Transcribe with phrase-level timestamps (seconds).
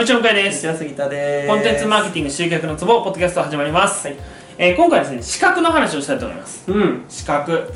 [0.00, 0.56] こんにちは、向井です。
[0.56, 4.06] 西谷杉田ですコンテンツマーケティング集客のツボ、ポッドキャスト始まります。
[4.08, 4.16] はい
[4.56, 6.72] えー今回はですね、資格の話をしたいと思います。
[6.72, 7.70] うん資格。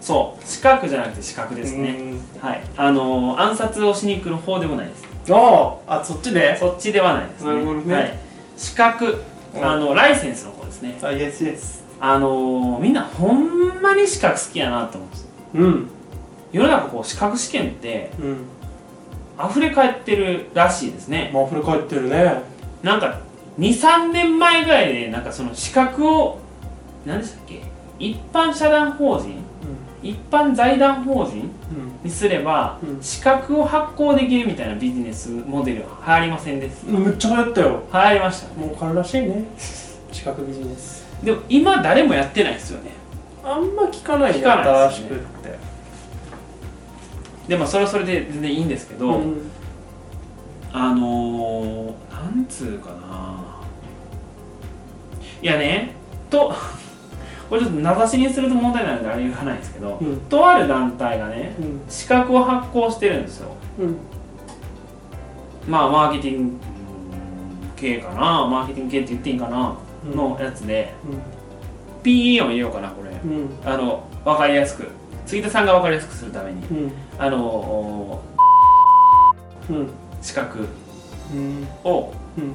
[0.00, 2.14] そう、資格じゃなくて資格ですね。
[2.40, 2.62] はい。
[2.78, 5.04] あのー暗殺をしに来る方でもないです。
[5.34, 6.56] あああそっちで？
[6.56, 7.52] そっちではないですね。
[7.52, 8.18] なるほどねはい。
[8.56, 9.22] 資格、
[9.54, 10.98] うんあの、ライセンスの方ですね。
[11.02, 15.28] あイエスイエスあのーみんなほんまに資格好きやなと思うんです。
[15.56, 15.90] うん
[16.52, 18.36] 世の中こう資格試験ってうん
[19.38, 21.30] 溢れ返ってるらしいですね。
[21.34, 22.42] まあ溢れ返ってるね。
[22.82, 23.18] なんか
[23.58, 26.38] 23年前ぐらいでなんかその資格を
[27.06, 27.62] 何でしたっけ？
[27.98, 29.42] 一般社団法人？
[30.02, 31.50] 一般財団法人？
[32.02, 33.02] にすれば、うん。
[33.02, 37.82] 資格を発行できるみたいなビジネスモデルは流行りませんですうんめっちゃ流行ったよ。
[37.92, 39.44] 流行りましたもう彼らしいね。
[40.12, 41.04] 資格ビジネス。
[41.22, 42.90] でも今誰もやってないですよね。
[43.42, 44.70] あんま聞かないね聞かないね。
[44.70, 45.58] 新しくって
[47.48, 49.50] でもそれはそれで全然いいんですけど、うん。
[50.72, 53.44] あのー、なんつうかな。
[55.42, 55.94] いやね
[56.30, 56.54] と
[57.50, 60.20] これちょっと名指しにすると問題なのであれ言わないんですけど、うん。
[60.22, 61.80] とある団体がねうん。
[61.88, 63.50] 資格を発行してるんですよ。
[63.78, 63.96] うん。
[65.68, 66.52] まあマーケティング
[67.76, 69.74] 系かなマーケティング系って言っていいんかな、
[70.06, 70.16] うん。
[70.16, 70.94] のやつで
[72.02, 73.10] PE を入れようかなこれ。
[73.64, 74.88] あの分かりやすく
[75.26, 76.92] 杉田さんが分かりやすくするためにうん。
[77.18, 78.22] あのお
[79.70, 79.88] うん。
[80.20, 80.66] 資格
[81.32, 81.66] うん。
[81.84, 82.54] をうん。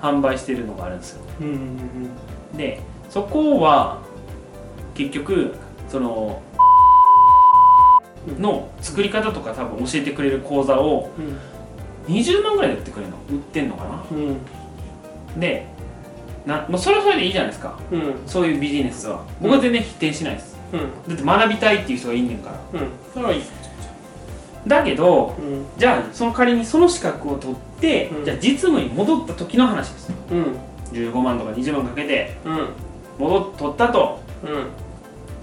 [0.00, 1.22] 販売してるのがあるんですよ。
[2.56, 2.80] で
[3.10, 3.98] そこは
[4.94, 5.54] 結局
[5.88, 6.40] その
[8.38, 12.14] の作り方とか多分教えてくれる講座をうん。
[12.14, 13.16] 20万ぐらいで売ってくれるの？
[13.30, 14.02] 売ってんのかな？
[14.10, 14.38] うん。
[15.40, 15.66] で
[16.46, 17.78] な、まあ、それはそれでいいじゃないですか。
[17.92, 18.14] うん。
[18.26, 19.22] そういうビジネスは。
[19.40, 20.80] 僕は全然否定しないですうん。
[21.08, 22.80] だって学びたいっていう人がいんねんから。
[22.80, 22.88] うん。
[23.12, 23.42] それはいい。
[24.66, 25.66] だけどうん。
[25.78, 28.24] じゃあその仮にその資格を取って、うん。
[28.24, 30.56] じゃあ実務に戻った時の話ですうん。
[30.92, 32.68] 15万とか20万かけてうん。
[33.18, 34.20] 戻っ取ったと。
[34.44, 34.66] うん。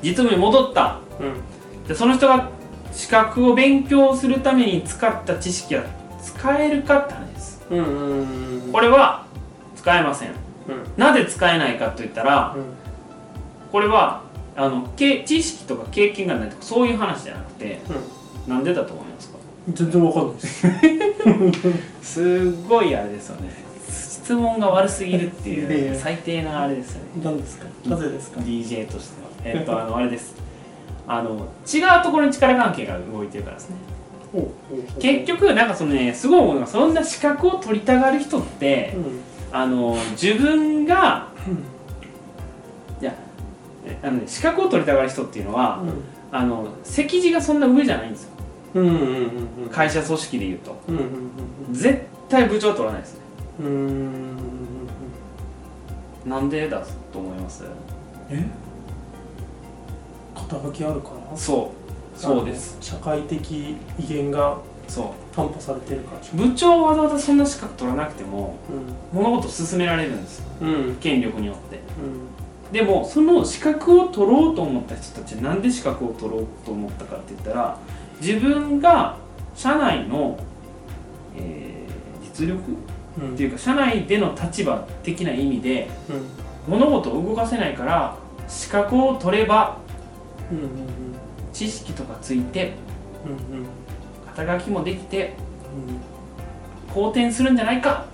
[0.01, 0.99] 実務に戻った。
[1.19, 1.87] うん。
[1.87, 2.49] でその人が
[2.91, 5.83] 資格を勉強するために使った知識は
[6.23, 7.65] 使えるかって話です。
[7.69, 8.19] うんうん。
[8.65, 9.25] うんこれは
[9.75, 10.29] 使えません。
[10.29, 10.35] うん。
[10.97, 12.55] なぜ使えないかといったら
[13.71, 14.21] これは
[14.57, 17.79] あのけ知識とか経験がないとかそういう話じゃなくて
[18.47, 19.37] なんでだと思いますか？
[19.73, 20.67] 全然わかんないです。
[22.01, 22.21] す
[22.65, 23.49] っごいあれですよね。
[23.89, 27.09] 質問が悪すぎるっていうや最低なあれですよね。
[27.23, 27.65] 何ですか？
[27.87, 29.29] なぜですか？DJ としては。
[29.45, 30.35] えっとあのあれです。
[31.07, 33.75] あの違うところに力関係が動いてるからですね。
[34.99, 39.03] 結局なんかそのねすごい思うのがそんな資格を取りたがる人ってうん。
[39.49, 41.27] あの自分が
[44.03, 48.29] あの、ね、資格を取りたがる人っていうのはうあの席次がそんな上じゃないんですよ。
[48.75, 48.93] んうんうん
[49.63, 49.69] うん。
[49.71, 50.75] 会社組織でいうと。
[50.89, 51.03] うんうん
[51.71, 53.19] 絶対部長取らないですね。
[53.61, 54.37] うんうん。
[56.29, 57.63] なんでだと思います？
[58.29, 58.45] え？
[60.35, 61.37] 肩書きあるから？
[61.37, 61.71] そ
[62.15, 62.19] う。
[62.19, 62.77] そうです。
[62.81, 63.39] 社会的
[63.99, 64.57] 威厳が
[64.87, 66.21] そ担保されてるから。
[66.45, 68.55] う部長はわざわざそんな資格取らなくても
[69.13, 70.43] う物事を進められるんです。
[70.61, 70.95] うん。
[70.99, 71.77] 権力によって。
[71.77, 77.77] うんでもその資格を取ろうと思った人たちはなんで資格を取ろうと思ったかって言ったら
[78.19, 79.17] 自分が
[79.55, 80.37] 社内の、
[81.37, 81.77] えー
[82.39, 82.61] 実力
[83.19, 83.33] うん。
[83.33, 86.25] っていうか社内での立場的な意味でうん。
[86.71, 88.15] 物事を動かせないから
[88.47, 89.77] 資格を取れば
[90.51, 90.67] うんうん
[91.53, 92.73] 知識とかついて
[93.25, 93.65] うんうん。
[94.35, 95.33] 肩書きもできて
[96.93, 98.05] 好転するんじゃないか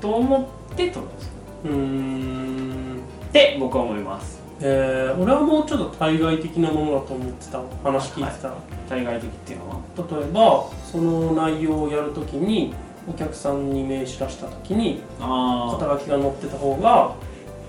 [0.00, 3.02] と思って取るんですうんうんうん。
[3.28, 4.40] って僕は思います。
[4.62, 7.60] えー、俺はもうちょっと対外的なものだと思ってた。
[7.82, 8.54] 話聞いてたら、
[8.88, 9.76] 対外的っていうのは。
[9.96, 12.74] 例えばその内容をやるときに
[13.08, 17.14] お客さんに名刺出したときにあ肩書きが載ってた方が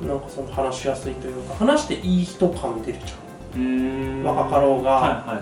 [0.02, 3.13] なんかその話しやすいというか話していい人感出るじ
[3.55, 4.23] うーん。
[4.23, 4.91] 若かろうが。
[4.91, 5.41] はいは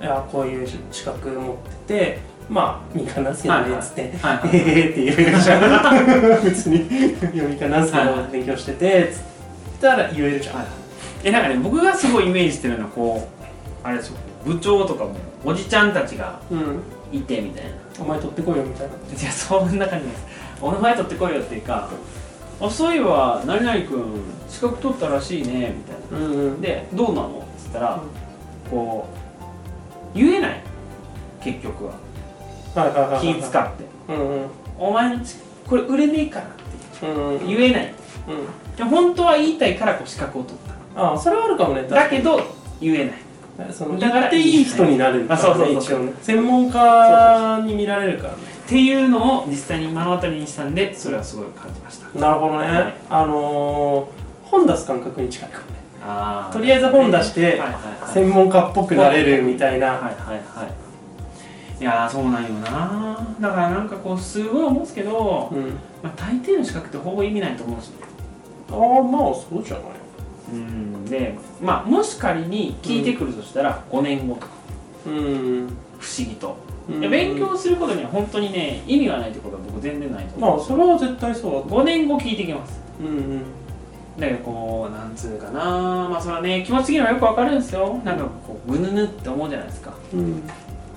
[0.00, 0.04] い。
[0.04, 2.18] いやこういう資格持ってて
[2.48, 4.12] まあ民間なんすけどねっつって。
[4.20, 4.56] はいはい。
[4.56, 5.58] へへって言えるじゃ
[6.40, 6.88] ん別に
[7.18, 9.18] 読みかなんすけど勉強しててつ
[9.78, 10.66] ったら言えるじゃん、はい
[11.24, 13.28] えなんかね僕がすごいイメージしてるのはこ
[13.82, 14.16] うあれですよ。
[14.44, 16.82] 部長とかもおじちゃんたちがうん。
[17.12, 17.70] いてみたいな。
[18.00, 18.94] お前取ってこいよみたいな。
[18.94, 20.26] いやそんな感じです。
[20.60, 21.88] お名前取ってこいよっていうか
[22.60, 26.26] あそういえば何々君資格取ったらしいねみたいな。
[26.26, 26.60] うんうん。
[26.60, 27.28] でどうなの？
[27.28, 28.02] って言ったら、
[28.70, 29.08] こ
[30.14, 30.62] う言えない。
[31.42, 31.94] 結局は
[33.20, 33.84] 気使って。
[34.78, 35.16] お前
[35.68, 37.46] これ売れねえからって。
[37.46, 37.94] 言えない。
[38.78, 38.88] うん。
[38.88, 40.58] 本当は言いたいからこう資格を取っ
[40.94, 41.00] た。
[41.00, 42.40] ああそれはあるかもねだけど
[42.80, 43.72] 言えない。
[43.72, 46.12] そのだから言っていい人になれるから、ね、あそうそう一応ね。
[46.22, 48.38] 専門家に見られるからね。
[48.66, 52.18] っていうのを実際に目の当たりにしたんでそれはすごい感じました。
[52.18, 52.94] なるほどね、はい。
[53.10, 55.74] あのー、本出す感覚に近いかもね。
[56.52, 57.70] とりあえず本出してはいはいは
[58.10, 58.12] い。
[58.12, 60.10] 専門家っぽくなれるみたいな、は
[61.80, 63.26] いやーそうなんよな。
[63.40, 65.70] だからなんかこうすごい思うんですけど、うん。
[66.02, 67.94] まあ、大抵の資格ってほぼ意味ないと思うんですよ
[68.70, 69.84] ああまあそうじゃない。
[70.52, 71.04] うん。
[71.04, 74.46] でまあもし仮に聞いてくるとしたら5年後とか。
[75.06, 75.68] うん。
[75.98, 76.56] 不思議と、
[76.88, 77.00] うん。
[77.10, 80.56] 勉強することには本当にね意味がないってことは僕全然ないと思う。
[80.56, 82.80] まあそれは絶対そうだと5年後聞いてきます。
[83.00, 83.42] うんうん。
[84.18, 86.08] だけどこうなんつうかな。
[86.08, 88.00] まあそれはね気持ち的にはよくわかるんですよ。
[88.04, 89.92] なんかこうぐぬぬって思うじゃないですか。
[90.12, 90.42] うん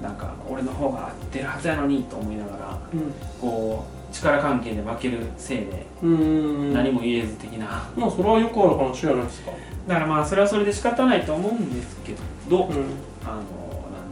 [0.02, 3.14] なんか俺の方が合ってるはずやのにと思いながらうん。
[3.42, 6.74] こう力関係で負けるせいでうん。
[6.74, 9.52] 何も言えず的な、まあそれはよくある話じゃないですか。
[9.88, 12.14] だからまあそれはそれで仕方ないと思うんですけ
[12.50, 12.72] ど、うん。
[12.72, 12.84] あのなん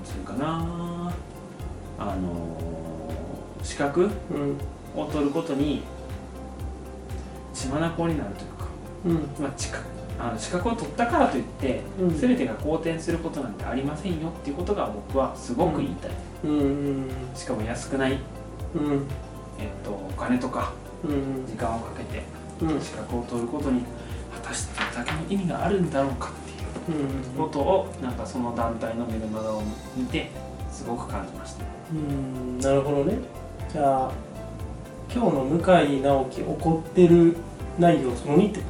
[0.03, 1.11] つうかな。
[1.97, 2.57] あの
[3.63, 4.57] 資格うん。
[4.95, 5.83] を取ることに
[7.53, 8.65] 血眼になるというか、
[9.05, 9.13] うん。
[9.43, 12.17] まあ、資格あの資格を取ったからといって、うん。
[12.19, 16.11] 全てが好転することなんてありませんよっていうことが僕はすごく言いたい、
[16.45, 16.51] うん。
[16.51, 16.63] う
[17.01, 17.09] ん。
[17.33, 18.19] しかも安くない、うん。
[19.59, 20.73] えっと、お金とか
[21.03, 21.45] うん。
[21.45, 22.23] 時間をかけて
[22.61, 22.81] うん。
[22.81, 23.81] 資格を取ることに
[24.41, 27.43] 果たしてだけの意味があるんだろうかっていううん。
[27.43, 29.61] ことをなんかその団体のメルマガを
[29.95, 30.29] 見て
[30.71, 31.65] すごく感じました。
[31.93, 32.59] うん。
[32.59, 33.17] なるほどね。
[33.71, 34.11] じゃあ
[35.13, 37.37] 今日の向井直樹怒ってる
[37.79, 38.65] 内容その2ってこ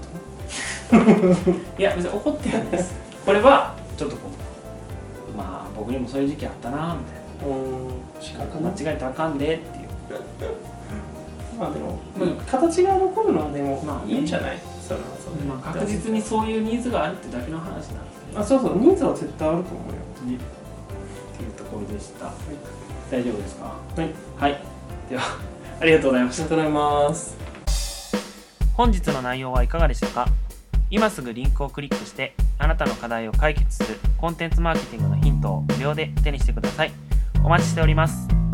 [1.78, 2.94] いや別に怒ってないです。
[3.26, 4.30] これはちょっとこ
[5.34, 7.26] うまあ僕にもそういう時期あったなみたいな。
[7.44, 7.92] とうん。
[8.22, 9.88] 仕方ない間違えたらあかんでっていう。
[11.60, 12.36] まあでも、うん。
[12.46, 14.60] 形が残るのはでもまあいいんじゃない？
[14.88, 17.94] それはそれでまあ、確実にそういうニーズがあるってだけの話なんです
[18.28, 18.40] けど。
[18.40, 18.78] あそうそう。
[18.78, 20.32] ニーズは絶対あると思うよ。
[20.32, 20.38] ね。
[20.38, 22.32] っていうところでした、
[23.12, 23.66] 大丈夫ですか？
[23.66, 24.10] はい。
[24.38, 24.62] はい。
[25.10, 25.24] では
[25.82, 26.44] ありがとうございました。
[26.44, 27.38] ありがとうございます。
[28.76, 30.28] 本日の内容はいかがでしたか？
[30.90, 36.92] 今すぐリンクをクリックしてあなたの課題を解決するコンテンツマーケティングのヒントを無料で手にしてください。
[37.44, 38.45] お待ちしております。